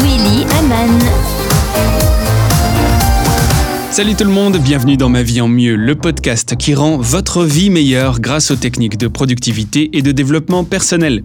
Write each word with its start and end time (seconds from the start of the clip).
Willy 0.00 0.46
Aman. 0.58 0.98
Salut 3.90 4.14
tout 4.14 4.24
le 4.24 4.30
monde, 4.30 4.56
bienvenue 4.56 4.96
dans 4.96 5.10
Ma 5.10 5.22
vie 5.22 5.42
en 5.42 5.48
mieux, 5.48 5.76
le 5.76 5.94
podcast 5.94 6.56
qui 6.56 6.74
rend 6.74 6.96
votre 6.96 7.44
vie 7.44 7.68
meilleure 7.68 8.18
grâce 8.18 8.50
aux 8.50 8.56
techniques 8.56 8.96
de 8.96 9.06
productivité 9.06 9.90
et 9.92 10.00
de 10.00 10.10
développement 10.10 10.64
personnel. 10.64 11.22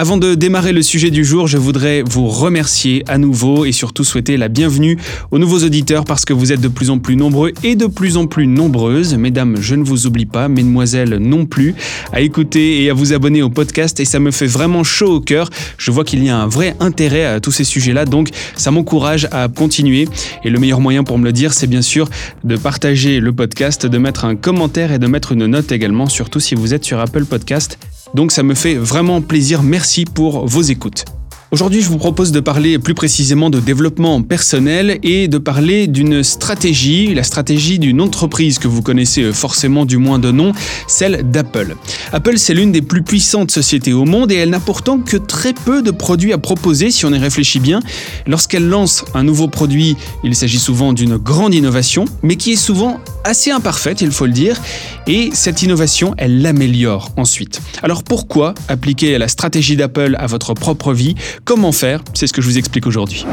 Avant 0.00 0.16
de 0.16 0.36
démarrer 0.36 0.72
le 0.72 0.80
sujet 0.80 1.10
du 1.10 1.24
jour, 1.24 1.48
je 1.48 1.58
voudrais 1.58 2.02
vous 2.02 2.28
remercier 2.28 3.02
à 3.08 3.18
nouveau 3.18 3.64
et 3.64 3.72
surtout 3.72 4.04
souhaiter 4.04 4.36
la 4.36 4.46
bienvenue 4.46 4.96
aux 5.32 5.40
nouveaux 5.40 5.64
auditeurs 5.64 6.04
parce 6.04 6.24
que 6.24 6.32
vous 6.32 6.52
êtes 6.52 6.60
de 6.60 6.68
plus 6.68 6.90
en 6.90 7.00
plus 7.00 7.16
nombreux 7.16 7.52
et 7.64 7.74
de 7.74 7.86
plus 7.86 8.16
en 8.16 8.28
plus 8.28 8.46
nombreuses. 8.46 9.16
Mesdames, 9.16 9.56
je 9.60 9.74
ne 9.74 9.82
vous 9.82 10.06
oublie 10.06 10.24
pas, 10.24 10.46
mesdemoiselles 10.46 11.16
non 11.16 11.46
plus, 11.46 11.74
à 12.12 12.20
écouter 12.20 12.84
et 12.84 12.90
à 12.90 12.94
vous 12.94 13.12
abonner 13.12 13.42
au 13.42 13.50
podcast 13.50 13.98
et 13.98 14.04
ça 14.04 14.20
me 14.20 14.30
fait 14.30 14.46
vraiment 14.46 14.84
chaud 14.84 15.16
au 15.16 15.20
cœur. 15.20 15.50
Je 15.78 15.90
vois 15.90 16.04
qu'il 16.04 16.22
y 16.22 16.28
a 16.28 16.38
un 16.38 16.46
vrai 16.46 16.76
intérêt 16.78 17.24
à 17.24 17.40
tous 17.40 17.50
ces 17.50 17.64
sujets-là, 17.64 18.04
donc 18.04 18.28
ça 18.54 18.70
m'encourage 18.70 19.26
à 19.32 19.48
continuer. 19.48 20.06
Et 20.44 20.50
le 20.50 20.60
meilleur 20.60 20.80
moyen 20.80 21.02
pour 21.02 21.18
me 21.18 21.24
le 21.24 21.32
dire, 21.32 21.52
c'est 21.52 21.66
bien 21.66 21.82
sûr 21.82 22.08
de 22.44 22.56
partager 22.56 23.18
le 23.18 23.32
podcast, 23.32 23.84
de 23.84 23.98
mettre 23.98 24.26
un 24.26 24.36
commentaire 24.36 24.92
et 24.92 25.00
de 25.00 25.08
mettre 25.08 25.32
une 25.32 25.46
note 25.46 25.72
également, 25.72 26.08
surtout 26.08 26.38
si 26.38 26.54
vous 26.54 26.72
êtes 26.72 26.84
sur 26.84 27.00
Apple 27.00 27.24
Podcast. 27.24 27.80
Donc 28.14 28.32
ça 28.32 28.42
me 28.42 28.54
fait 28.54 28.74
vraiment 28.74 29.20
plaisir. 29.20 29.62
Merci 29.62 29.87
pour 30.14 30.46
vos 30.46 30.62
écoutes. 30.62 31.04
Aujourd'hui, 31.50 31.80
je 31.80 31.88
vous 31.88 31.96
propose 31.96 32.30
de 32.30 32.40
parler 32.40 32.78
plus 32.78 32.92
précisément 32.92 33.48
de 33.48 33.58
développement 33.58 34.20
personnel 34.20 34.98
et 35.02 35.28
de 35.28 35.38
parler 35.38 35.86
d'une 35.86 36.22
stratégie, 36.22 37.14
la 37.14 37.22
stratégie 37.22 37.78
d'une 37.78 38.02
entreprise 38.02 38.58
que 38.58 38.68
vous 38.68 38.82
connaissez 38.82 39.32
forcément 39.32 39.86
du 39.86 39.96
moins 39.96 40.18
de 40.18 40.30
nom, 40.30 40.52
celle 40.86 41.30
d'Apple. 41.30 41.74
Apple, 42.12 42.36
c'est 42.36 42.52
l'une 42.52 42.70
des 42.70 42.82
plus 42.82 43.02
puissantes 43.02 43.50
sociétés 43.50 43.94
au 43.94 44.04
monde 44.04 44.30
et 44.30 44.34
elle 44.34 44.50
n'a 44.50 44.60
pourtant 44.60 44.98
que 44.98 45.16
très 45.16 45.54
peu 45.54 45.80
de 45.80 45.90
produits 45.90 46.34
à 46.34 46.38
proposer 46.38 46.90
si 46.90 47.06
on 47.06 47.14
y 47.14 47.18
réfléchit 47.18 47.60
bien. 47.60 47.80
Lorsqu'elle 48.26 48.68
lance 48.68 49.06
un 49.14 49.22
nouveau 49.22 49.48
produit, 49.48 49.96
il 50.24 50.36
s'agit 50.36 50.58
souvent 50.58 50.92
d'une 50.92 51.16
grande 51.16 51.54
innovation, 51.54 52.04
mais 52.22 52.36
qui 52.36 52.52
est 52.52 52.56
souvent 52.56 53.00
assez 53.24 53.50
imparfaite, 53.50 54.02
il 54.02 54.10
faut 54.10 54.26
le 54.26 54.32
dire, 54.32 54.60
et 55.06 55.30
cette 55.32 55.62
innovation, 55.62 56.14
elle 56.18 56.42
l'améliore 56.42 57.10
ensuite. 57.16 57.60
Alors 57.82 58.02
pourquoi 58.02 58.54
appliquer 58.68 59.16
la 59.16 59.28
stratégie 59.28 59.76
d'Apple 59.76 60.14
à 60.18 60.26
votre 60.26 60.52
propre 60.52 60.92
vie 60.92 61.14
Comment 61.44 61.72
faire 61.72 62.00
C'est 62.14 62.26
ce 62.26 62.32
que 62.32 62.42
je 62.42 62.46
vous 62.46 62.58
explique 62.58 62.86
aujourd'hui. 62.86 63.24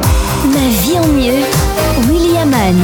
Ma 0.46 0.68
vie 0.84 1.00
en 1.00 1.08
mieux. 1.08 1.44
Willy 2.08 2.38
Aman. 2.38 2.76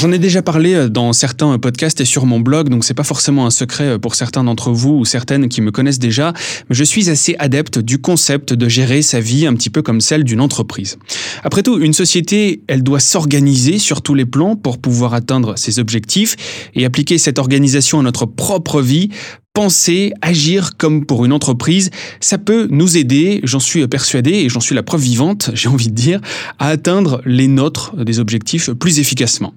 J'en 0.00 0.12
ai 0.12 0.18
déjà 0.18 0.40
parlé 0.40 0.72
euh, 0.72 0.88
dans 0.88 1.12
certains 1.12 1.58
podcasts 1.58 2.00
et 2.00 2.06
sur 2.06 2.24
mon 2.24 2.40
blog, 2.40 2.70
donc 2.70 2.84
c'est 2.84 2.94
pas 2.94 3.04
forcément 3.04 3.44
un 3.44 3.50
secret 3.50 3.84
euh, 3.84 3.98
pour 3.98 4.14
certains 4.14 4.42
d'entre 4.42 4.70
vous 4.70 4.92
ou 4.92 5.04
certaines 5.04 5.50
qui 5.50 5.60
me 5.60 5.70
connaissent 5.70 5.98
déjà, 5.98 6.32
mais 6.70 6.74
je 6.74 6.84
suis 6.84 7.10
assez 7.10 7.36
adepte 7.38 7.78
du 7.78 7.98
concept 7.98 8.54
de 8.54 8.66
gérer 8.66 9.02
sa 9.02 9.20
vie 9.20 9.46
un 9.46 9.52
petit 9.52 9.68
peu 9.68 9.82
comme 9.82 10.00
celle 10.00 10.24
d'une 10.24 10.40
entreprise. 10.40 10.96
Après 11.44 11.62
tout, 11.62 11.78
une 11.78 11.92
société, 11.92 12.62
elle 12.66 12.82
doit 12.82 12.98
s'organiser 12.98 13.78
sur 13.78 14.00
tous 14.00 14.14
les 14.14 14.24
plans 14.24 14.56
pour 14.56 14.78
pouvoir 14.78 15.12
atteindre 15.12 15.58
ses 15.58 15.78
objectifs 15.78 16.34
et 16.74 16.86
appliquer 16.86 17.18
cette 17.18 17.38
organisation 17.38 18.00
à 18.00 18.02
notre 18.02 18.24
propre 18.24 18.80
vie 18.80 19.10
penser, 19.52 20.14
agir 20.22 20.78
comme 20.78 21.04
pour 21.04 21.26
une 21.26 21.32
entreprise, 21.34 21.90
ça 22.20 22.38
peut 22.38 22.68
nous 22.70 22.96
aider, 22.96 23.40
j'en 23.42 23.60
suis 23.60 23.86
persuadé 23.86 24.30
et 24.30 24.48
j'en 24.48 24.60
suis 24.60 24.74
la 24.74 24.82
preuve 24.82 25.02
vivante, 25.02 25.50
j'ai 25.54 25.68
envie 25.68 25.88
de 25.88 25.94
dire, 25.94 26.22
à 26.58 26.68
atteindre 26.68 27.20
les 27.26 27.48
nôtres, 27.48 27.94
des 27.96 28.18
objectifs 28.18 28.70
plus 28.70 28.98
efficacement. 28.98 29.52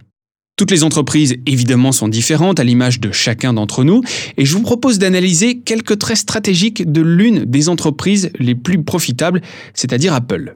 Toutes 0.64 0.72
les 0.72 0.86
entreprises, 0.86 1.36
évidemment, 1.46 1.92
sont 1.92 2.08
différentes 2.08 2.58
à 2.58 2.64
l'image 2.64 3.02
de 3.02 3.12
chacun 3.12 3.52
d'entre 3.52 3.84
nous, 3.84 4.00
et 4.38 4.46
je 4.46 4.54
vous 4.54 4.62
propose 4.62 4.98
d'analyser 4.98 5.60
quelques 5.60 6.00
traits 6.00 6.16
stratégiques 6.16 6.90
de 6.90 7.02
l'une 7.02 7.44
des 7.44 7.68
entreprises 7.68 8.32
les 8.40 8.56
plus 8.56 8.82
profitables, 8.82 9.42
c'est-à-dire 9.74 10.14
Apple. 10.14 10.56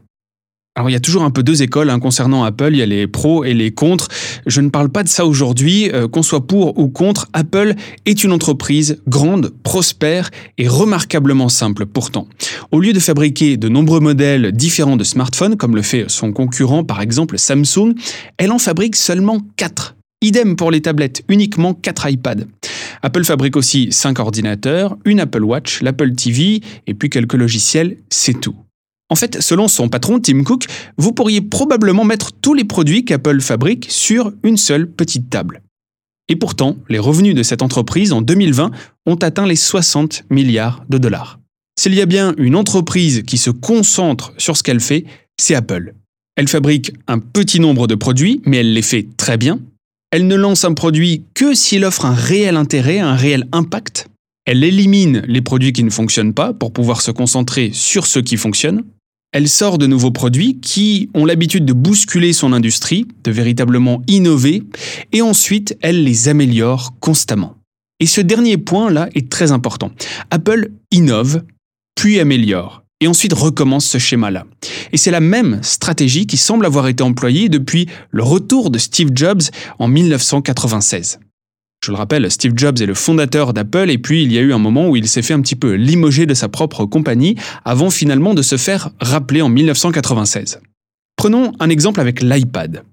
Alors 0.78 0.89
il 0.89 0.94
y 0.94 0.95
a 0.95 1.02
toujours 1.02 1.23
un 1.23 1.30
peu 1.30 1.44
deux 1.44 1.61
écoles 1.61 1.89
hein, 1.89 2.00
concernant 2.00 2.45
Apple, 2.45 2.69
il 2.72 2.78
y 2.78 2.81
a 2.81 2.85
les 2.85 3.05
pros 3.05 3.44
et 3.44 3.53
les 3.53 3.72
contre. 3.72 4.07
Je 4.45 4.62
ne 4.62 4.69
parle 4.69 4.88
pas 4.88 5.03
de 5.03 5.09
ça 5.09 5.25
aujourd'hui, 5.25 5.91
euh, 5.91 6.07
qu'on 6.07 6.24
soit 6.24 6.47
pour 6.47 6.79
ou 6.79 6.88
contre, 6.88 7.28
Apple 7.34 7.74
est 8.06 8.24
une 8.24 8.31
entreprise 8.31 9.01
grande, 9.09 9.51
prospère 9.63 10.29
et 10.57 10.69
remarquablement 10.69 11.50
simple 11.50 11.85
pourtant. 11.85 12.29
Au 12.72 12.79
lieu 12.79 12.94
de 12.94 13.00
fabriquer 13.00 13.57
de 13.57 13.68
nombreux 13.68 14.00
modèles 14.00 14.53
différents 14.53 14.95
de 14.95 15.03
smartphones, 15.03 15.57
comme 15.57 15.75
le 15.75 15.81
fait 15.81 16.06
son 16.07 16.31
concurrent 16.31 16.85
par 16.85 17.01
exemple 17.01 17.38
Samsung, 17.38 17.94
elle 18.38 18.53
en 18.53 18.59
fabrique 18.59 18.95
seulement 18.95 19.41
4. 19.57 19.97
Idem 20.22 20.55
pour 20.55 20.72
les 20.72 20.81
tablettes, 20.81 21.23
uniquement 21.29 21.75
4 21.75 22.09
iPads. 22.09 22.45
Apple 23.03 23.23
fabrique 23.23 23.55
aussi 23.55 23.91
5 23.91 24.17
ordinateurs, 24.17 24.97
une 25.05 25.19
Apple 25.19 25.44
Watch, 25.44 25.81
l'Apple 25.81 26.13
TV 26.16 26.61
et 26.88 26.94
puis 26.95 27.09
quelques 27.09 27.35
logiciels, 27.35 27.97
c'est 28.09 28.39
tout. 28.39 28.56
En 29.09 29.16
fait, 29.16 29.41
selon 29.41 29.67
son 29.67 29.89
patron 29.89 30.19
Tim 30.19 30.44
Cook, 30.44 30.66
vous 30.97 31.13
pourriez 31.13 31.41
probablement 31.41 32.03
mettre 32.03 32.31
tous 32.31 32.56
les 32.56 32.63
produits 32.63 33.06
qu'Apple 33.06 33.41
fabrique 33.41 33.85
sur 33.89 34.33
une 34.44 34.57
seule 34.57 34.89
petite 34.89 35.29
table. 35.29 35.61
Et 36.29 36.35
pourtant, 36.35 36.77
les 36.89 37.00
revenus 37.00 37.35
de 37.35 37.44
cette 37.44 37.61
entreprise 37.61 38.11
en 38.11 38.22
2020 38.22 38.72
ont 39.06 39.16
atteint 39.16 39.45
les 39.45 39.56
60 39.56 40.23
milliards 40.29 40.83
de 40.89 40.97
dollars. 40.97 41.39
S'il 41.79 41.94
y 41.94 42.01
a 42.01 42.07
bien 42.07 42.33
une 42.38 42.56
entreprise 42.56 43.22
qui 43.22 43.38
se 43.38 43.51
concentre 43.51 44.33
sur 44.38 44.57
ce 44.57 44.63
qu'elle 44.63 44.81
fait, 44.81 45.06
c'est 45.39 45.53
Apple. 45.56 45.94
Elle 46.35 46.47
fabrique 46.47 46.91
un 47.07 47.19
petit 47.19 47.59
nombre 47.59 47.88
de 47.88 47.95
produits, 47.95 48.41
mais 48.45 48.57
elle 48.57 48.73
les 48.73 48.81
fait 48.81 49.07
très 49.16 49.38
bien. 49.38 49.59
Elle 50.17 50.25
ne 50.25 50.35
lance 50.35 50.66
un 50.66 50.73
produit 50.73 51.25
que 51.35 51.53
s'il 51.53 51.85
offre 51.85 52.03
un 52.03 52.16
réel 52.16 52.57
intérêt, 52.57 52.97
un 52.97 53.13
réel 53.13 53.47
impact. 53.51 54.07
Elle 54.47 54.63
élimine 54.63 55.22
les 55.28 55.41
produits 55.41 55.73
qui 55.73 55.83
ne 55.83 55.91
fonctionnent 55.91 56.33
pas 56.33 56.53
pour 56.53 56.73
pouvoir 56.73 57.01
se 57.01 57.11
concentrer 57.11 57.69
sur 57.72 58.07
ceux 58.07 58.23
qui 58.23 58.35
fonctionnent 58.35 58.83
elle 59.31 59.47
sort 59.47 59.77
de 59.77 59.85
nouveaux 59.85 60.09
produits 60.09 60.59
qui 60.59 61.11
ont 61.13 61.23
l'habitude 61.23 61.66
de 61.66 61.73
bousculer 61.73 62.33
son 62.33 62.51
industrie, 62.51 63.06
de 63.23 63.29
véritablement 63.29 64.01
innover, 64.07 64.63
et 65.11 65.22
ensuite 65.22 65.77
elle 65.81 66.03
les 66.03 66.29
améliore 66.29 66.95
constamment. 67.00 67.56
Et 68.00 68.07
ce 68.07 68.22
dernier 68.22 68.57
point-là 68.57 69.09
est 69.13 69.29
très 69.29 69.51
important. 69.51 69.91
Apple 70.31 70.72
innove, 70.89 71.44
puis 71.94 72.19
améliore, 72.19 72.81
et 73.02 73.08
ensuite 73.08 73.34
recommence 73.34 73.85
ce 73.85 73.97
schéma-là. 73.97 74.46
Et 74.91 74.97
c'est 74.97 75.12
la 75.12 75.19
même 75.19 75.59
stratégie 75.62 76.25
qui 76.25 76.38
semble 76.38 76.66
avoir 76.66 76.88
été 76.88 77.03
employée 77.03 77.50
depuis 77.50 77.88
le 78.12 78.24
retour 78.24 78.72
de 78.72 78.78
Steve 78.78 79.12
Jobs 79.13 79.44
en 79.80 79.88
1996. 79.88 81.19
Je 81.86 81.91
le 81.91 81.97
rappelle, 81.97 82.30
Steve 82.31 82.53
Jobs 82.56 82.81
est 82.81 82.88
le 82.88 82.96
fondateur 82.96 83.53
d'Apple 83.53 83.91
et 83.91 84.00
puis 84.00 84.24
il 84.24 84.34
y 84.34 84.38
a 84.38 84.41
eu 84.41 84.52
un 84.52 84.57
moment 84.57 84.90
où 84.90 84.96
il 84.96 85.07
s'est 85.07 85.22
fait 85.22 85.34
un 85.34 85.41
petit 85.41 85.56
peu 85.56 85.74
limoger 85.74 86.25
de 86.25 86.34
sa 86.34 86.50
propre 86.50 86.86
compagnie 86.86 87.36
avant 87.66 87.91
finalement 87.91 88.34
de 88.34 88.41
se 88.41 88.57
faire 88.57 88.90
rappeler 89.00 89.41
en 89.41 89.50
1996. 89.50 90.59
Prenons 91.16 91.53
un 91.59 91.69
exemple 91.69 92.00
avec 92.00 92.22
l'iPad. 92.22 92.84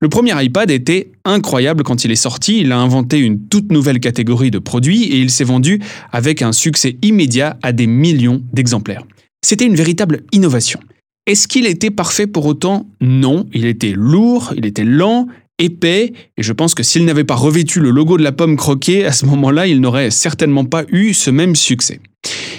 Le 0.00 0.08
premier 0.08 0.32
iPad 0.42 0.68
était 0.72 1.12
incroyable 1.24 1.84
quand 1.84 2.04
il 2.04 2.10
est 2.10 2.16
sorti, 2.16 2.60
il 2.60 2.72
a 2.72 2.78
inventé 2.78 3.18
une 3.18 3.46
toute 3.46 3.70
nouvelle 3.70 4.00
catégorie 4.00 4.50
de 4.50 4.58
produits 4.58 5.04
et 5.04 5.18
il 5.18 5.30
s'est 5.30 5.44
vendu 5.44 5.80
avec 6.10 6.42
un 6.42 6.50
succès 6.50 6.96
immédiat 7.02 7.56
à 7.62 7.72
des 7.72 7.86
millions 7.86 8.42
d'exemplaires. 8.52 9.04
C'était 9.44 9.66
une 9.66 9.74
véritable 9.74 10.22
innovation. 10.32 10.80
Est-ce 11.26 11.48
qu'il 11.48 11.66
était 11.66 11.90
parfait 11.90 12.26
pour 12.26 12.46
autant? 12.46 12.86
Non, 13.00 13.46
il 13.52 13.66
était 13.66 13.92
lourd, 13.94 14.54
il 14.56 14.66
était 14.66 14.84
lent, 14.84 15.26
épais, 15.58 16.12
et 16.36 16.42
je 16.42 16.52
pense 16.52 16.74
que 16.74 16.82
s'il 16.82 17.04
n'avait 17.04 17.24
pas 17.24 17.34
revêtu 17.34 17.80
le 17.80 17.90
logo 17.90 18.18
de 18.18 18.22
la 18.22 18.32
pomme 18.32 18.56
croquée, 18.56 19.04
à 19.04 19.12
ce 19.12 19.26
moment-là, 19.26 19.66
il 19.66 19.80
n'aurait 19.80 20.10
certainement 20.10 20.64
pas 20.64 20.84
eu 20.88 21.12
ce 21.12 21.30
même 21.30 21.54
succès. 21.54 22.00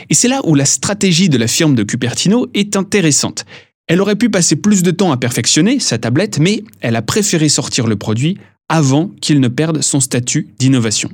Et 0.10 0.14
c'est 0.14 0.28
là 0.28 0.42
où 0.46 0.56
la 0.56 0.66
stratégie 0.66 1.30
de 1.30 1.38
la 1.38 1.48
firme 1.48 1.76
de 1.76 1.84
Cupertino 1.84 2.48
est 2.54 2.76
intéressante. 2.76 3.46
Elle 3.88 4.02
aurait 4.02 4.16
pu 4.16 4.30
passer 4.30 4.56
plus 4.56 4.84
de 4.84 4.92
temps 4.92 5.12
à 5.12 5.18
perfectionner 5.18 5.80
sa 5.80 5.98
tablette, 5.98 6.40
mais 6.40 6.64
elle 6.82 6.96
a 6.96 7.02
préféré 7.02 7.50
sortir 7.50 7.88
le 7.88 7.96
produit 7.96 8.38
avant 8.70 9.12
qu'il 9.22 9.40
ne 9.40 9.50
perde 9.50 9.82
son 9.82 10.00
statut 10.00 10.48
d'innovation. 10.58 11.10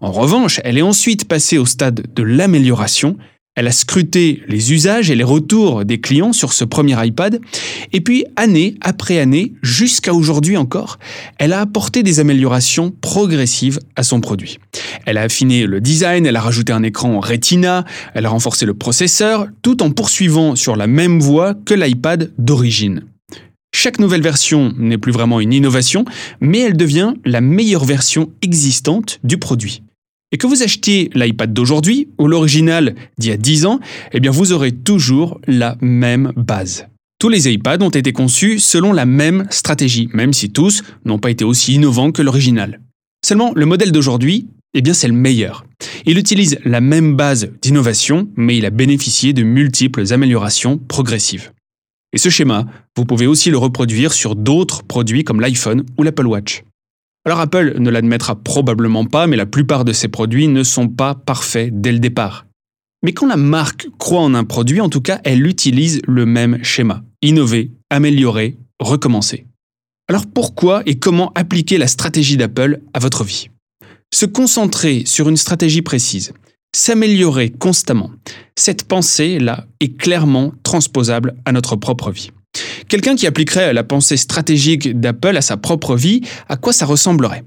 En 0.00 0.12
revanche, 0.12 0.60
elle 0.64 0.78
est 0.78 0.82
ensuite 0.82 1.26
passée 1.26 1.58
au 1.58 1.66
stade 1.66 2.06
de 2.14 2.22
l'amélioration, 2.22 3.16
elle 3.54 3.66
a 3.66 3.72
scruté 3.72 4.42
les 4.48 4.72
usages 4.72 5.10
et 5.10 5.14
les 5.14 5.24
retours 5.24 5.84
des 5.84 6.00
clients 6.00 6.32
sur 6.32 6.52
ce 6.52 6.64
premier 6.64 6.96
iPad, 7.04 7.38
et 7.92 8.00
puis 8.00 8.24
année 8.36 8.76
après 8.80 9.18
année, 9.18 9.52
jusqu'à 9.62 10.14
aujourd'hui 10.14 10.56
encore, 10.56 10.98
elle 11.38 11.52
a 11.52 11.60
apporté 11.60 12.02
des 12.02 12.18
améliorations 12.18 12.90
progressives 13.02 13.78
à 13.94 14.02
son 14.02 14.20
produit. 14.20 14.58
Elle 15.04 15.18
a 15.18 15.22
affiné 15.22 15.66
le 15.66 15.80
design, 15.80 16.24
elle 16.24 16.36
a 16.36 16.40
rajouté 16.40 16.72
un 16.72 16.82
écran 16.82 17.20
Retina, 17.20 17.84
elle 18.14 18.24
a 18.24 18.30
renforcé 18.30 18.64
le 18.64 18.74
processeur, 18.74 19.48
tout 19.60 19.82
en 19.82 19.90
poursuivant 19.90 20.56
sur 20.56 20.74
la 20.74 20.86
même 20.86 21.20
voie 21.20 21.54
que 21.54 21.74
l'iPad 21.74 22.32
d'origine. 22.38 23.02
Chaque 23.74 23.98
nouvelle 23.98 24.22
version 24.22 24.72
n'est 24.78 24.98
plus 24.98 25.12
vraiment 25.12 25.40
une 25.40 25.52
innovation, 25.52 26.04
mais 26.40 26.60
elle 26.60 26.76
devient 26.76 27.14
la 27.24 27.40
meilleure 27.40 27.84
version 27.84 28.30
existante 28.42 29.18
du 29.24 29.38
produit. 29.38 29.82
Et 30.32 30.38
que 30.38 30.46
vous 30.46 30.62
achetiez 30.62 31.10
l'iPad 31.14 31.52
d'aujourd'hui 31.52 32.08
ou 32.18 32.26
l'original 32.26 32.94
d'il 33.18 33.30
y 33.30 33.32
a 33.32 33.36
10 33.36 33.66
ans, 33.66 33.80
eh 34.12 34.20
bien 34.20 34.30
vous 34.30 34.52
aurez 34.52 34.72
toujours 34.72 35.40
la 35.46 35.76
même 35.80 36.32
base. 36.36 36.86
Tous 37.20 37.28
les 37.28 37.48
iPads 37.48 37.82
ont 37.82 37.90
été 37.90 38.12
conçus 38.12 38.58
selon 38.58 38.92
la 38.92 39.06
même 39.06 39.46
stratégie, 39.50 40.08
même 40.12 40.32
si 40.32 40.50
tous 40.50 40.82
n'ont 41.04 41.18
pas 41.20 41.30
été 41.30 41.44
aussi 41.44 41.74
innovants 41.74 42.10
que 42.10 42.22
l'original. 42.22 42.80
Seulement, 43.24 43.52
le 43.54 43.66
modèle 43.66 43.92
d'aujourd'hui, 43.92 44.48
eh 44.74 44.80
bien 44.80 44.94
c'est 44.94 45.06
le 45.06 45.14
meilleur. 45.14 45.64
Il 46.06 46.18
utilise 46.18 46.58
la 46.64 46.80
même 46.80 47.14
base 47.14 47.50
d'innovation, 47.60 48.28
mais 48.36 48.56
il 48.56 48.66
a 48.66 48.70
bénéficié 48.70 49.32
de 49.32 49.42
multiples 49.42 50.12
améliorations 50.12 50.78
progressives. 50.78 51.52
Et 52.12 52.18
ce 52.18 52.28
schéma, 52.28 52.66
vous 52.96 53.04
pouvez 53.04 53.26
aussi 53.26 53.50
le 53.50 53.58
reproduire 53.58 54.12
sur 54.12 54.34
d'autres 54.34 54.82
produits 54.82 55.24
comme 55.24 55.40
l'iPhone 55.40 55.84
ou 55.98 56.02
l'Apple 56.02 56.26
Watch. 56.26 56.64
Alors 57.24 57.40
Apple 57.40 57.76
ne 57.78 57.90
l'admettra 57.90 58.34
probablement 58.34 59.04
pas, 59.04 59.26
mais 59.26 59.36
la 59.36 59.46
plupart 59.46 59.84
de 59.84 59.92
ces 59.92 60.08
produits 60.08 60.48
ne 60.48 60.64
sont 60.64 60.88
pas 60.88 61.14
parfaits 61.14 61.70
dès 61.72 61.92
le 61.92 62.00
départ. 62.00 62.46
Mais 63.04 63.12
quand 63.12 63.26
la 63.26 63.36
marque 63.36 63.88
croit 63.98 64.20
en 64.20 64.34
un 64.34 64.44
produit, 64.44 64.80
en 64.80 64.88
tout 64.88 65.00
cas, 65.00 65.20
elle 65.24 65.46
utilise 65.46 66.00
le 66.06 66.26
même 66.26 66.62
schéma. 66.62 67.02
Innover, 67.22 67.70
améliorer, 67.90 68.58
recommencer. 68.80 69.46
Alors 70.08 70.26
pourquoi 70.26 70.82
et 70.86 70.98
comment 70.98 71.32
appliquer 71.34 71.78
la 71.78 71.86
stratégie 71.86 72.36
d'Apple 72.36 72.80
à 72.92 72.98
votre 72.98 73.24
vie? 73.24 73.50
Se 74.12 74.26
concentrer 74.26 75.04
sur 75.06 75.28
une 75.28 75.36
stratégie 75.36 75.82
précise, 75.82 76.32
s'améliorer 76.74 77.50
constamment, 77.50 78.10
cette 78.56 78.84
pensée-là 78.88 79.66
est 79.80 79.96
clairement 79.96 80.52
transposable 80.64 81.34
à 81.44 81.52
notre 81.52 81.76
propre 81.76 82.10
vie. 82.10 82.30
Quelqu'un 82.88 83.16
qui 83.16 83.26
appliquerait 83.26 83.72
la 83.72 83.84
pensée 83.84 84.16
stratégique 84.16 85.00
d'Apple 85.00 85.36
à 85.36 85.40
sa 85.40 85.56
propre 85.56 85.96
vie, 85.96 86.20
à 86.48 86.56
quoi 86.56 86.72
ça 86.72 86.86
ressemblerait? 86.86 87.44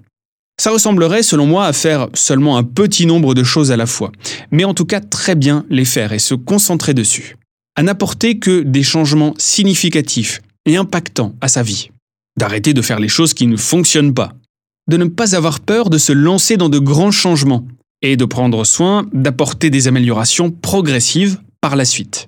Ça 0.60 0.72
ressemblerait, 0.72 1.22
selon 1.22 1.46
moi, 1.46 1.66
à 1.66 1.74
faire 1.74 2.08
seulement 2.14 2.58
un 2.58 2.64
petit 2.64 3.06
nombre 3.06 3.34
de 3.34 3.44
choses 3.44 3.72
à 3.72 3.78
la 3.78 3.86
fois, 3.86 4.12
mais 4.52 4.64
en 4.64 4.74
tout 4.74 4.86
cas 4.86 5.02
très 5.02 5.36
bien 5.36 5.66
les 5.70 5.86
faire 5.86 6.14
et 6.14 6.20
se 6.20 6.34
concentrer 6.34 6.94
dessus. 6.94 7.36
À 7.76 7.84
n'apporter 7.84 8.40
que 8.40 8.62
des 8.62 8.84
changements 8.84 9.34
significatifs 9.38 10.42
et 10.66 10.78
impactants 10.78 11.36
à 11.42 11.50
sa 11.50 11.62
vie. 11.62 11.90
D'arrêter 12.40 12.74
de 12.74 12.82
faire 12.82 13.00
les 13.00 13.10
choses 13.10 13.34
qui 13.34 13.48
ne 13.48 13.58
fonctionnent 13.58 14.14
pas. 14.14 14.34
De 14.90 14.98
ne 14.98 15.06
pas 15.06 15.36
avoir 15.36 15.60
peur 15.60 15.90
de 15.90 15.98
se 15.98 16.14
lancer 16.14 16.58
dans 16.58 16.70
de 16.70 16.80
grands 16.80 17.12
changements 17.12 17.68
et 18.02 18.18
de 18.18 18.26
prendre 18.26 18.64
soin 18.66 19.06
d'apporter 19.14 19.70
des 19.70 19.88
améliorations 19.88 20.52
progressives 20.52 21.40
par 21.60 21.76
la 21.76 21.86
suite. 21.86 22.28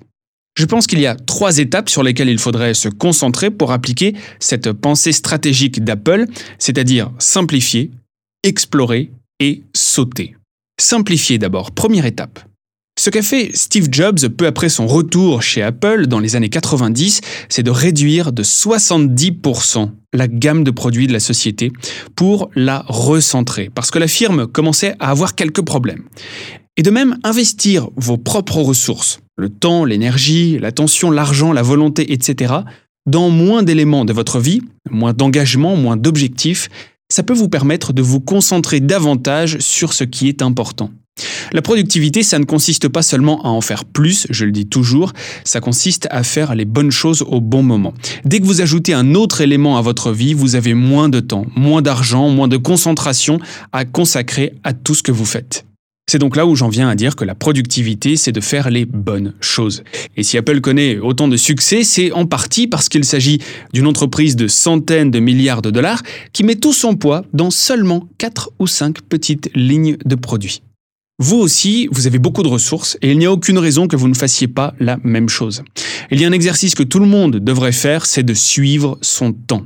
Je 0.58 0.66
pense 0.66 0.88
qu'il 0.88 1.00
y 1.00 1.06
a 1.06 1.14
trois 1.14 1.60
étapes 1.60 1.88
sur 1.88 2.02
lesquelles 2.02 2.30
il 2.30 2.40
faudrait 2.40 2.74
se 2.74 2.90
concentrer 2.90 3.52
pour 3.52 3.72
appliquer 3.72 4.16
cette 4.40 4.72
pensée 4.72 5.12
stratégique 5.12 5.84
d'Apple, 5.84 6.26
c'est-à-dire 6.58 7.12
simplifier, 7.20 7.92
explorer 8.42 9.12
et 9.40 9.62
sauter. 9.76 10.36
Simplifier 10.82 11.38
d'abord, 11.38 11.70
première 11.70 12.08
étape. 12.08 12.40
Ce 13.00 13.12
qu'a 13.12 13.22
fait 13.22 13.52
Steve 13.54 13.90
Jobs 13.92 14.30
peu 14.30 14.48
après 14.48 14.70
son 14.70 14.88
retour 14.88 15.44
chez 15.44 15.62
Apple 15.62 16.08
dans 16.08 16.20
les 16.20 16.36
années 16.36 16.50
90, 16.50 17.22
c'est 17.50 17.62
de 17.62 17.70
réduire 17.70 18.32
de 18.32 18.42
70% 18.42 19.92
la 20.14 20.28
gamme 20.28 20.64
de 20.64 20.72
produits 20.72 21.06
de 21.06 21.14
la 21.14 21.20
société 21.20 21.72
pour 22.16 22.50
la 22.56 22.84
recentrer, 22.88 23.70
parce 23.76 23.92
que 23.92 24.00
la 24.00 24.08
firme 24.08 24.48
commençait 24.48 24.96
à 25.00 25.12
avoir 25.12 25.36
quelques 25.36 25.62
problèmes. 25.62 26.06
Et 26.78 26.82
de 26.82 26.90
même, 26.90 27.20
investir 27.24 27.90
vos 27.96 28.18
propres 28.18 28.62
ressources, 28.62 29.20
le 29.38 29.50
temps, 29.50 29.86
l'énergie, 29.86 30.58
l'attention, 30.60 31.12
l'argent, 31.12 31.54
la 31.54 31.62
volonté, 31.62 32.12
etc., 32.12 32.56
dans 33.06 33.30
moins 33.30 33.64
d'éléments 33.64 34.04
de 34.04 34.12
votre 34.12 34.40
vie, 34.40 34.62
moins 34.90 35.14
d'engagement, 35.14 35.78
moins 35.78 35.96
d'objectifs, 35.96 36.70
ça 37.10 37.24
peut 37.24 37.34
vous 37.34 37.48
permettre 37.48 37.94
de 37.94 38.02
vous 38.02 38.20
concentrer 38.20 38.82
davantage 38.82 39.60
sur 39.60 39.94
ce 39.94 40.04
qui 40.04 40.28
est 40.28 40.42
important. 40.42 40.92
La 41.54 41.62
productivité, 41.62 42.22
ça 42.22 42.38
ne 42.38 42.44
consiste 42.44 42.90
pas 42.90 43.02
seulement 43.02 43.42
à 43.44 43.48
en 43.48 43.62
faire 43.62 43.86
plus, 43.86 44.28
je 44.30 44.46
le 44.46 44.52
dis 44.52 44.68
toujours, 44.68 45.14
ça 45.44 45.62
consiste 45.62 46.08
à 46.12 46.24
faire 46.24 46.54
les 46.54 46.66
bonnes 46.66 46.92
choses 46.92 47.24
au 47.28 47.40
bon 47.42 47.64
moment. 47.64 47.94
Dès 48.26 48.40
que 48.40 48.46
vous 48.46 48.62
ajoutez 48.62 48.94
un 48.94 49.16
autre 49.16 49.42
élément 49.42 49.78
à 49.78 49.82
votre 49.82 50.12
vie, 50.12 50.34
vous 50.34 50.56
avez 50.56 50.74
moins 50.74 51.10
de 51.10 51.20
temps, 51.20 51.46
moins 51.56 51.82
d'argent, 51.82 52.30
moins 52.30 52.48
de 52.48 52.58
concentration 52.58 53.40
à 53.72 53.86
consacrer 53.86 54.54
à 54.64 54.74
tout 54.74 54.94
ce 54.94 55.04
que 55.04 55.12
vous 55.12 55.26
faites. 55.26 55.66
C'est 56.10 56.20
donc 56.20 56.38
là 56.38 56.46
où 56.46 56.56
j'en 56.56 56.70
viens 56.70 56.88
à 56.88 56.96
dire 56.96 57.18
que 57.18 57.26
la 57.26 57.36
productivité, 57.36 58.16
c'est 58.16 58.32
de 58.32 58.40
faire 58.40 58.70
les 58.70 58.86
bonnes 58.86 59.34
choses. 59.42 59.84
Et 60.16 60.24
si 60.24 60.38
Apple 60.38 60.62
connaît 60.62 61.00
autant 61.00 61.28
de 61.28 61.36
succès, 61.36 61.84
c'est 61.84 62.14
en 62.14 62.26
partie 62.26 62.66
parce 62.66 62.88
qu'il 62.88 63.04
s'agit 63.04 63.40
d'une 63.74 63.88
entreprise 63.88 64.38
de 64.38 64.48
centaines 64.48 65.12
de 65.12 65.20
milliards 65.20 65.62
de 65.62 65.70
dollars 65.70 66.02
qui 66.32 66.46
met 66.46 66.56
tout 66.56 66.72
son 66.72 66.96
poids 66.96 67.26
dans 67.34 67.52
seulement 67.52 68.08
4 68.20 68.52
ou 68.58 68.68
5 68.68 69.02
petites 69.02 69.50
lignes 69.54 69.98
de 70.06 70.16
produits. 70.16 70.62
Vous 71.20 71.36
aussi, 71.36 71.90
vous 71.92 72.08
avez 72.08 72.20
beaucoup 72.20 72.44
de 72.44 72.48
ressources 72.48 72.98
et 73.02 73.12
il 73.12 73.18
n'y 73.18 73.26
a 73.26 73.32
aucune 73.34 73.58
raison 73.58 73.90
que 73.90 73.98
vous 73.98 74.08
ne 74.08 74.14
fassiez 74.14 74.48
pas 74.48 74.76
la 74.80 74.98
même 75.04 75.28
chose. 75.28 75.64
Il 76.10 76.22
y 76.22 76.24
a 76.24 76.28
un 76.30 76.32
exercice 76.32 76.74
que 76.74 76.84
tout 76.84 77.00
le 77.00 77.06
monde 77.06 77.36
devrait 77.36 77.74
faire, 77.74 78.06
c'est 78.06 78.24
de 78.24 78.34
suivre 78.34 78.98
son 79.02 79.34
temps. 79.34 79.66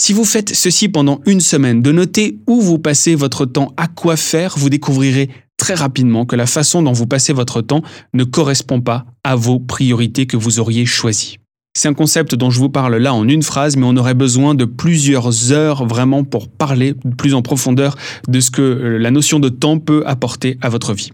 Si 0.00 0.12
vous 0.12 0.24
faites 0.24 0.54
ceci 0.54 0.88
pendant 0.88 1.20
une 1.26 1.40
semaine, 1.40 1.82
de 1.82 1.92
noter 1.92 2.38
où 2.46 2.60
vous 2.60 2.78
passez 2.78 3.14
votre 3.14 3.44
temps, 3.44 3.72
à 3.76 3.86
quoi 3.86 4.16
faire, 4.16 4.54
vous 4.56 4.70
découvrirez 4.70 5.28
très 5.64 5.72
rapidement 5.72 6.26
que 6.26 6.36
la 6.36 6.44
façon 6.44 6.82
dont 6.82 6.92
vous 6.92 7.06
passez 7.06 7.32
votre 7.32 7.62
temps 7.62 7.80
ne 8.12 8.24
correspond 8.24 8.82
pas 8.82 9.06
à 9.24 9.34
vos 9.34 9.58
priorités 9.58 10.26
que 10.26 10.36
vous 10.36 10.58
auriez 10.58 10.84
choisies. 10.84 11.38
C'est 11.74 11.88
un 11.88 11.94
concept 11.94 12.34
dont 12.34 12.50
je 12.50 12.58
vous 12.58 12.68
parle 12.68 12.96
là 12.96 13.14
en 13.14 13.26
une 13.26 13.42
phrase, 13.42 13.74
mais 13.78 13.86
on 13.86 13.96
aurait 13.96 14.12
besoin 14.12 14.54
de 14.54 14.66
plusieurs 14.66 15.52
heures 15.52 15.86
vraiment 15.86 16.22
pour 16.22 16.48
parler 16.48 16.94
plus 17.16 17.32
en 17.32 17.40
profondeur 17.40 17.96
de 18.28 18.40
ce 18.40 18.50
que 18.50 18.60
euh, 18.60 18.98
la 18.98 19.10
notion 19.10 19.40
de 19.40 19.48
temps 19.48 19.78
peut 19.78 20.02
apporter 20.04 20.58
à 20.60 20.68
votre 20.68 20.92
vie. 20.92 21.12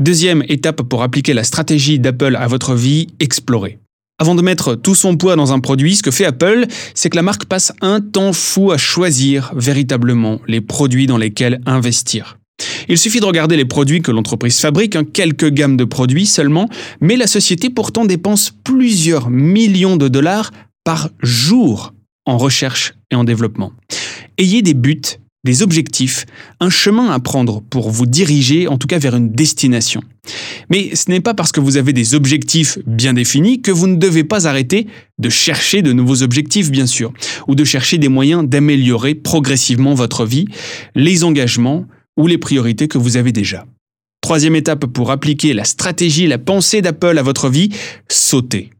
Deuxième 0.00 0.44
étape 0.48 0.82
pour 0.82 1.02
appliquer 1.02 1.34
la 1.34 1.42
stratégie 1.42 1.98
d'Apple 1.98 2.36
à 2.36 2.46
votre 2.46 2.76
vie, 2.76 3.08
explorer. 3.18 3.80
Avant 4.20 4.36
de 4.36 4.42
mettre 4.42 4.76
tout 4.76 4.94
son 4.94 5.16
poids 5.16 5.34
dans 5.34 5.52
un 5.52 5.58
produit, 5.58 5.96
ce 5.96 6.04
que 6.04 6.12
fait 6.12 6.24
Apple, 6.24 6.66
c'est 6.94 7.10
que 7.10 7.16
la 7.16 7.22
marque 7.22 7.46
passe 7.46 7.72
un 7.80 8.00
temps 8.00 8.32
fou 8.32 8.70
à 8.70 8.76
choisir 8.78 9.50
véritablement 9.56 10.40
les 10.46 10.60
produits 10.60 11.08
dans 11.08 11.18
lesquels 11.18 11.60
investir. 11.66 12.38
Il 12.88 12.98
suffit 12.98 13.20
de 13.20 13.26
regarder 13.26 13.56
les 13.56 13.64
produits 13.64 14.00
que 14.00 14.10
l'entreprise 14.10 14.58
fabrique, 14.58 14.96
hein, 14.96 15.04
quelques 15.04 15.50
gammes 15.50 15.76
de 15.76 15.84
produits 15.84 16.26
seulement, 16.26 16.68
mais 17.00 17.16
la 17.16 17.26
société 17.26 17.70
pourtant 17.70 18.04
dépense 18.04 18.52
plusieurs 18.64 19.30
millions 19.30 19.96
de 19.96 20.08
dollars 20.08 20.50
par 20.84 21.10
jour 21.22 21.92
en 22.24 22.38
recherche 22.38 22.94
et 23.10 23.14
en 23.14 23.24
développement. 23.24 23.72
Ayez 24.38 24.62
des 24.62 24.74
buts, 24.74 25.02
des 25.44 25.62
objectifs, 25.62 26.26
un 26.60 26.70
chemin 26.70 27.10
à 27.10 27.18
prendre 27.20 27.62
pour 27.62 27.90
vous 27.90 28.06
diriger 28.06 28.68
en 28.68 28.78
tout 28.78 28.86
cas 28.86 28.98
vers 28.98 29.16
une 29.16 29.32
destination. 29.32 30.02
Mais 30.70 30.94
ce 30.94 31.10
n'est 31.10 31.20
pas 31.20 31.34
parce 31.34 31.52
que 31.52 31.60
vous 31.60 31.76
avez 31.76 31.92
des 31.92 32.14
objectifs 32.14 32.78
bien 32.86 33.14
définis 33.14 33.62
que 33.62 33.70
vous 33.70 33.86
ne 33.86 33.96
devez 33.96 34.24
pas 34.24 34.46
arrêter 34.46 34.86
de 35.18 35.28
chercher 35.28 35.82
de 35.82 35.92
nouveaux 35.92 36.22
objectifs, 36.22 36.70
bien 36.70 36.86
sûr, 36.86 37.12
ou 37.46 37.54
de 37.54 37.64
chercher 37.64 37.98
des 37.98 38.08
moyens 38.08 38.46
d'améliorer 38.46 39.14
progressivement 39.14 39.94
votre 39.94 40.26
vie, 40.26 40.46
les 40.94 41.24
engagements, 41.24 41.86
ou 42.18 42.26
les 42.26 42.36
priorités 42.36 42.88
que 42.88 42.98
vous 42.98 43.16
avez 43.16 43.32
déjà. 43.32 43.64
Troisième 44.20 44.56
étape 44.56 44.84
pour 44.86 45.10
appliquer 45.10 45.54
la 45.54 45.64
stratégie, 45.64 46.26
la 46.26 46.36
pensée 46.36 46.82
d'Apple 46.82 47.16
à 47.16 47.22
votre 47.22 47.48
vie, 47.48 47.70
sauter. 48.10 48.70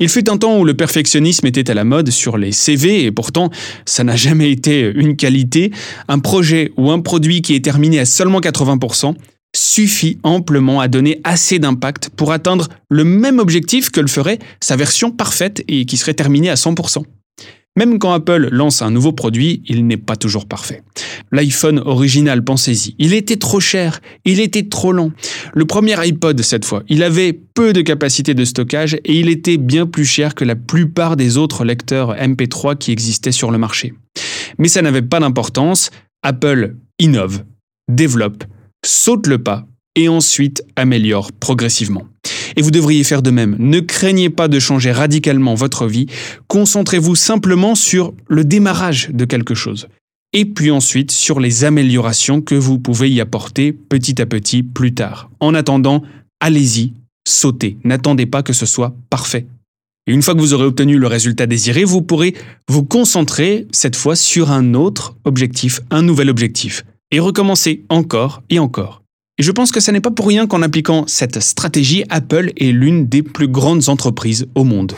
Il 0.00 0.08
fut 0.08 0.30
un 0.30 0.38
temps 0.38 0.58
où 0.58 0.64
le 0.64 0.74
perfectionnisme 0.74 1.46
était 1.46 1.70
à 1.70 1.74
la 1.74 1.84
mode 1.84 2.10
sur 2.10 2.38
les 2.38 2.52
CV 2.52 3.04
et 3.04 3.12
pourtant 3.12 3.50
ça 3.84 4.02
n'a 4.02 4.16
jamais 4.16 4.50
été 4.50 4.90
une 4.94 5.16
qualité. 5.16 5.72
Un 6.08 6.20
projet 6.20 6.72
ou 6.76 6.90
un 6.90 7.00
produit 7.00 7.42
qui 7.42 7.54
est 7.54 7.64
terminé 7.64 8.00
à 8.00 8.06
seulement 8.06 8.40
80% 8.40 9.14
suffit 9.54 10.18
amplement 10.22 10.80
à 10.80 10.88
donner 10.88 11.20
assez 11.22 11.58
d'impact 11.58 12.10
pour 12.16 12.32
atteindre 12.32 12.68
le 12.90 13.04
même 13.04 13.38
objectif 13.38 13.90
que 13.90 14.00
le 14.00 14.08
ferait 14.08 14.38
sa 14.60 14.74
version 14.74 15.10
parfaite 15.10 15.62
et 15.68 15.86
qui 15.86 15.96
serait 15.96 16.14
terminée 16.14 16.50
à 16.50 16.54
100%. 16.54 17.04
Même 17.76 17.98
quand 17.98 18.12
Apple 18.12 18.50
lance 18.52 18.82
un 18.82 18.92
nouveau 18.92 19.12
produit, 19.12 19.60
il 19.66 19.84
n'est 19.86 19.96
pas 19.96 20.14
toujours 20.14 20.46
parfait. 20.46 20.82
L'iPhone 21.32 21.80
original, 21.84 22.44
pensez-y, 22.44 22.94
il 23.00 23.12
était 23.12 23.36
trop 23.36 23.58
cher, 23.58 24.00
il 24.24 24.38
était 24.38 24.68
trop 24.68 24.92
lent. 24.92 25.10
Le 25.54 25.64
premier 25.64 25.98
iPod, 26.06 26.40
cette 26.42 26.64
fois, 26.64 26.84
il 26.88 27.02
avait 27.02 27.32
peu 27.32 27.72
de 27.72 27.80
capacité 27.80 28.32
de 28.34 28.44
stockage 28.44 28.94
et 28.94 29.18
il 29.18 29.28
était 29.28 29.56
bien 29.56 29.86
plus 29.86 30.04
cher 30.04 30.36
que 30.36 30.44
la 30.44 30.54
plupart 30.54 31.16
des 31.16 31.36
autres 31.36 31.64
lecteurs 31.64 32.14
MP3 32.14 32.78
qui 32.78 32.92
existaient 32.92 33.32
sur 33.32 33.50
le 33.50 33.58
marché. 33.58 33.92
Mais 34.58 34.68
ça 34.68 34.80
n'avait 34.80 35.02
pas 35.02 35.18
d'importance, 35.18 35.90
Apple 36.22 36.76
innove, 37.00 37.42
développe, 37.90 38.44
saute 38.86 39.26
le 39.26 39.38
pas 39.38 39.66
et 39.96 40.08
ensuite 40.08 40.62
améliore 40.76 41.32
progressivement. 41.32 42.04
Et 42.56 42.62
vous 42.62 42.70
devriez 42.70 43.04
faire 43.04 43.22
de 43.22 43.30
même. 43.30 43.56
Ne 43.58 43.80
craignez 43.80 44.30
pas 44.30 44.48
de 44.48 44.58
changer 44.58 44.92
radicalement 44.92 45.54
votre 45.54 45.86
vie, 45.86 46.06
concentrez-vous 46.48 47.14
simplement 47.14 47.74
sur 47.74 48.14
le 48.28 48.44
démarrage 48.44 49.10
de 49.12 49.24
quelque 49.24 49.54
chose. 49.54 49.88
Et 50.32 50.44
puis 50.44 50.70
ensuite 50.70 51.12
sur 51.12 51.38
les 51.38 51.64
améliorations 51.64 52.40
que 52.40 52.56
vous 52.56 52.78
pouvez 52.78 53.10
y 53.10 53.20
apporter 53.20 53.72
petit 53.72 54.20
à 54.20 54.26
petit 54.26 54.62
plus 54.62 54.92
tard. 54.92 55.30
En 55.38 55.54
attendant, 55.54 56.02
allez-y, 56.40 56.92
sautez, 57.26 57.76
n'attendez 57.84 58.26
pas 58.26 58.42
que 58.42 58.52
ce 58.52 58.66
soit 58.66 58.94
parfait. 59.10 59.46
Et 60.06 60.12
une 60.12 60.22
fois 60.22 60.34
que 60.34 60.40
vous 60.40 60.52
aurez 60.52 60.66
obtenu 60.66 60.98
le 60.98 61.06
résultat 61.06 61.46
désiré, 61.46 61.84
vous 61.84 62.02
pourrez 62.02 62.34
vous 62.68 62.82
concentrer 62.82 63.66
cette 63.72 63.96
fois 63.96 64.16
sur 64.16 64.50
un 64.50 64.74
autre 64.74 65.16
objectif, 65.24 65.80
un 65.90 66.02
nouvel 66.02 66.28
objectif, 66.28 66.84
et 67.10 67.20
recommencer 67.20 67.84
encore 67.88 68.42
et 68.50 68.58
encore. 68.58 69.03
Et 69.36 69.42
je 69.42 69.50
pense 69.50 69.72
que 69.72 69.80
ce 69.80 69.90
n'est 69.90 70.00
pas 70.00 70.12
pour 70.12 70.28
rien 70.28 70.46
qu'en 70.46 70.62
appliquant 70.62 71.06
cette 71.08 71.40
stratégie, 71.40 72.04
Apple 72.08 72.52
est 72.56 72.70
l'une 72.70 73.08
des 73.08 73.24
plus 73.24 73.48
grandes 73.48 73.88
entreprises 73.88 74.46
au 74.54 74.62
monde. 74.62 74.94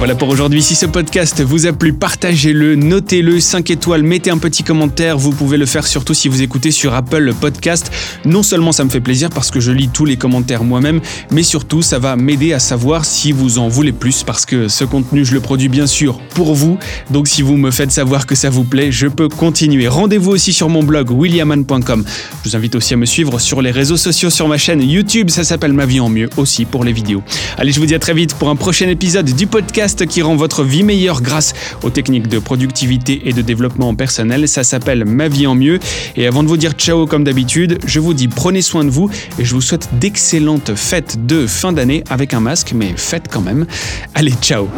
Voilà 0.00 0.14
pour 0.14 0.30
aujourd'hui. 0.30 0.62
Si 0.62 0.76
ce 0.76 0.86
podcast 0.86 1.42
vous 1.42 1.66
a 1.66 1.74
plu, 1.74 1.92
partagez-le, 1.92 2.74
notez-le, 2.74 3.38
5 3.38 3.70
étoiles, 3.70 4.02
mettez 4.02 4.30
un 4.30 4.38
petit 4.38 4.62
commentaire. 4.62 5.18
Vous 5.18 5.30
pouvez 5.30 5.58
le 5.58 5.66
faire 5.66 5.86
surtout 5.86 6.14
si 6.14 6.28
vous 6.28 6.40
écoutez 6.40 6.70
sur 6.70 6.94
Apple 6.94 7.34
Podcast. 7.38 7.92
Non 8.24 8.42
seulement 8.42 8.72
ça 8.72 8.82
me 8.82 8.88
fait 8.88 9.02
plaisir 9.02 9.28
parce 9.28 9.50
que 9.50 9.60
je 9.60 9.72
lis 9.72 9.88
tous 9.88 10.06
les 10.06 10.16
commentaires 10.16 10.64
moi-même, 10.64 11.02
mais 11.30 11.42
surtout 11.42 11.82
ça 11.82 11.98
va 11.98 12.16
m'aider 12.16 12.54
à 12.54 12.60
savoir 12.60 13.04
si 13.04 13.30
vous 13.30 13.58
en 13.58 13.68
voulez 13.68 13.92
plus 13.92 14.22
parce 14.22 14.46
que 14.46 14.68
ce 14.68 14.84
contenu, 14.84 15.22
je 15.22 15.34
le 15.34 15.40
produis 15.40 15.68
bien 15.68 15.86
sûr 15.86 16.18
pour 16.34 16.54
vous. 16.54 16.78
Donc 17.10 17.28
si 17.28 17.42
vous 17.42 17.58
me 17.58 17.70
faites 17.70 17.92
savoir 17.92 18.26
que 18.26 18.34
ça 18.34 18.48
vous 18.48 18.64
plaît, 18.64 18.90
je 18.90 19.06
peux 19.06 19.28
continuer. 19.28 19.86
Rendez-vous 19.86 20.30
aussi 20.30 20.54
sur 20.54 20.70
mon 20.70 20.82
blog 20.82 21.10
williaman.com. 21.10 22.04
Je 22.42 22.48
vous 22.48 22.56
invite 22.56 22.74
aussi 22.74 22.94
à 22.94 22.96
me 22.96 23.04
suivre 23.04 23.38
sur 23.38 23.60
les 23.60 23.70
réseaux 23.70 23.98
sociaux, 23.98 24.30
sur 24.30 24.48
ma 24.48 24.56
chaîne 24.56 24.80
YouTube. 24.80 25.28
Ça 25.28 25.44
s'appelle 25.44 25.74
Ma 25.74 25.84
vie 25.84 26.00
en 26.00 26.08
mieux 26.08 26.30
aussi 26.38 26.64
pour 26.64 26.84
les 26.84 26.94
vidéos. 26.94 27.22
Allez, 27.58 27.70
je 27.70 27.78
vous 27.80 27.86
dis 27.86 27.94
à 27.94 27.98
très 27.98 28.14
vite 28.14 28.32
pour 28.32 28.48
un 28.48 28.56
prochain 28.56 28.88
épisode 28.88 29.26
du 29.26 29.46
podcast 29.46 29.89
qui 29.96 30.22
rend 30.22 30.36
votre 30.36 30.64
vie 30.64 30.82
meilleure 30.82 31.22
grâce 31.22 31.52
aux 31.82 31.90
techniques 31.90 32.28
de 32.28 32.38
productivité 32.38 33.22
et 33.26 33.32
de 33.32 33.42
développement 33.42 33.94
personnel. 33.94 34.48
Ça 34.48 34.64
s'appelle 34.64 35.04
Ma 35.04 35.28
vie 35.28 35.46
en 35.46 35.54
mieux. 35.54 35.78
Et 36.16 36.26
avant 36.26 36.42
de 36.42 36.48
vous 36.48 36.56
dire 36.56 36.72
ciao 36.72 37.06
comme 37.06 37.24
d'habitude, 37.24 37.78
je 37.86 38.00
vous 38.00 38.14
dis 38.14 38.28
prenez 38.28 38.62
soin 38.62 38.84
de 38.84 38.90
vous 38.90 39.10
et 39.38 39.44
je 39.44 39.54
vous 39.54 39.60
souhaite 39.60 39.88
d'excellentes 39.98 40.74
fêtes 40.74 41.26
de 41.26 41.46
fin 41.46 41.72
d'année 41.72 42.04
avec 42.10 42.34
un 42.34 42.40
masque, 42.40 42.72
mais 42.74 42.94
faites 42.96 43.28
quand 43.30 43.40
même. 43.40 43.66
Allez, 44.14 44.34
ciao 44.40 44.68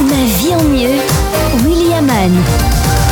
Ma 0.00 0.24
vie 0.38 0.54
en 0.54 0.64
mieux, 0.64 1.66
William 1.66 2.08
Anne. 2.08 3.03